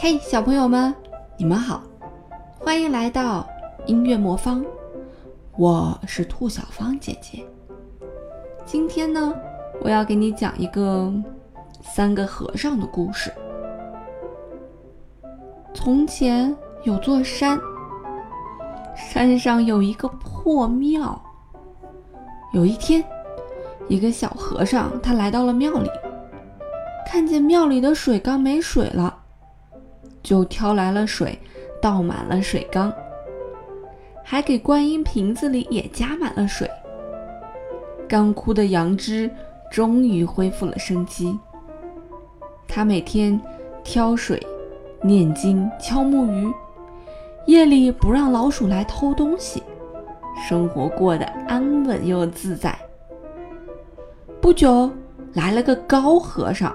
[0.00, 0.94] 嘿，小朋友们，
[1.36, 1.82] 你们好，
[2.56, 3.44] 欢迎来到
[3.84, 4.64] 音乐魔方，
[5.56, 7.44] 我是兔小芳姐姐。
[8.64, 9.34] 今天呢，
[9.80, 11.12] 我要给你讲一个
[11.82, 13.32] 三个和尚的故事。
[15.74, 17.58] 从前有座山，
[18.94, 21.20] 山上有一个破庙。
[22.52, 23.02] 有一天，
[23.88, 25.90] 一个小和尚他来到了庙里，
[27.04, 29.17] 看见庙里的水缸没水了。
[30.28, 31.38] 就挑来了水，
[31.80, 32.92] 倒满了水缸，
[34.22, 36.70] 还给观音瓶子里也加满了水。
[38.06, 39.30] 干枯的杨枝
[39.72, 41.38] 终于恢复了生机。
[42.66, 43.40] 他每天
[43.82, 44.46] 挑水、
[45.00, 46.52] 念经、敲木鱼，
[47.46, 49.62] 夜里不让老鼠来偷东西，
[50.46, 52.78] 生活过得安稳又自在。
[54.42, 54.90] 不久，
[55.32, 56.70] 来了个高和尚，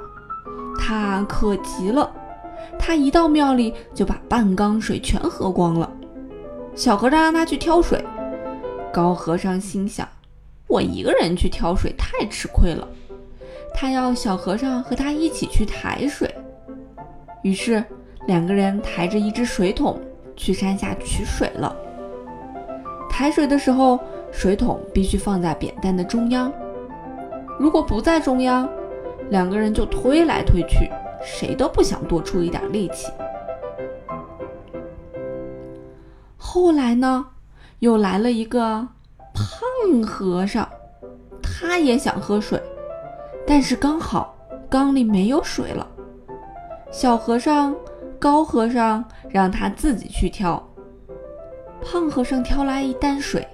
[0.80, 2.12] 他可急了。
[2.78, 5.90] 他一到庙里，就把半缸水全喝光了。
[6.76, 8.04] 小和尚让他去挑水，
[8.92, 10.08] 高和尚心想：
[10.68, 12.88] 我一个人去挑水太吃亏了。
[13.74, 16.34] 他要小和尚和他一起去抬水。
[17.42, 17.84] 于是
[18.28, 20.00] 两个人抬着一只水桶
[20.36, 21.76] 去山下取水了。
[23.10, 24.00] 抬水的时候，
[24.32, 26.52] 水桶必须放在扁担的中央。
[27.60, 28.68] 如果不在中央，
[29.30, 30.90] 两个人就推来推去。
[31.24, 33.12] 谁都不想多出一点力气。
[36.38, 37.26] 后来呢，
[37.80, 38.88] 又来了一个
[39.34, 40.68] 胖和尚，
[41.42, 42.62] 他也想喝水，
[43.48, 44.36] 但是刚好
[44.70, 45.88] 缸里没有水了。
[46.92, 47.76] 小和尚、
[48.20, 50.62] 高和尚让他自己去挑。
[51.82, 53.48] 胖和尚挑来一担水，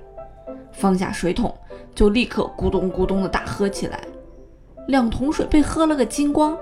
[0.71, 1.55] 放下水桶，
[1.95, 3.99] 就立刻咕咚咕咚的大喝起来，
[4.87, 6.57] 两桶水被喝了个精光。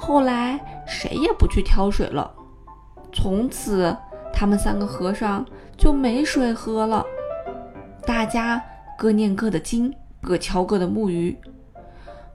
[0.00, 2.32] 后来谁也不去挑水了，
[3.12, 3.94] 从此
[4.32, 5.44] 他们三个和尚
[5.76, 7.04] 就没水喝了。
[8.06, 8.62] 大家
[8.96, 9.92] 各念各的经，
[10.22, 11.36] 各敲各的木鱼。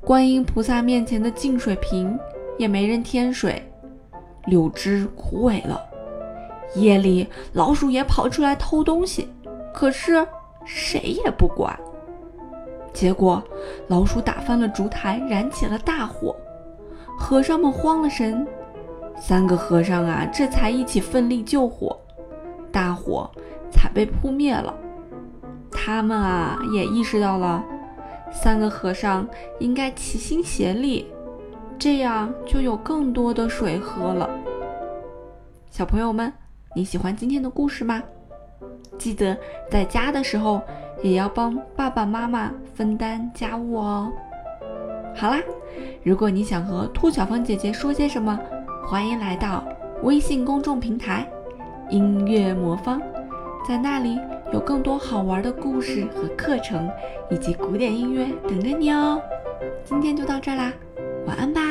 [0.02, 2.20] 观音菩萨面前的净水瓶
[2.58, 3.72] 也没人添水，
[4.46, 5.82] 柳枝枯萎了。
[6.76, 9.30] 夜里老鼠也跑出来偷东西，
[9.74, 10.28] 可是
[10.66, 11.80] 谁也不管。
[12.92, 13.42] 结果
[13.88, 16.36] 老鼠打翻了烛台，燃起了大火。
[17.24, 18.46] 和尚们慌了神，
[19.16, 21.98] 三个和尚啊，这才一起奋力救火，
[22.70, 23.32] 大火
[23.72, 24.76] 才被扑灭了。
[25.72, 27.64] 他们啊，也意识到了，
[28.30, 29.26] 三个和尚
[29.60, 31.08] 应该齐心协力，
[31.80, 34.30] 这样就有更多的水喝了。
[35.72, 36.32] 小朋友们，
[36.76, 38.04] 你喜欢今天的故事吗？
[38.98, 39.36] 记得
[39.72, 40.62] 在家的时候
[41.02, 44.12] 也要帮爸爸妈妈分担家务哦。
[45.16, 45.40] 好啦，
[46.04, 48.40] 如果你想和兔小芳姐姐说些什么，
[48.86, 49.64] 欢迎来到
[50.04, 51.28] 微信公众平台
[51.90, 53.02] “音乐魔方”，
[53.68, 54.20] 在那里
[54.52, 56.90] 有更多好玩的故事和课程，
[57.30, 59.22] 以及古典音乐等着你哦。
[59.86, 60.74] 今天就到这啦，
[61.26, 61.62] 晚安吧。